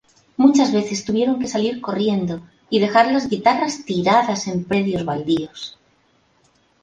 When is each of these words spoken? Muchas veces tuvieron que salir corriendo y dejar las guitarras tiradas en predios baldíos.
Muchas 0.35 0.71
veces 0.73 1.05
tuvieron 1.05 1.37
que 1.39 1.47
salir 1.47 1.79
corriendo 1.79 2.41
y 2.71 2.79
dejar 2.79 3.11
las 3.11 3.29
guitarras 3.29 3.85
tiradas 3.85 4.47
en 4.47 4.63
predios 4.63 5.05
baldíos. 5.05 5.77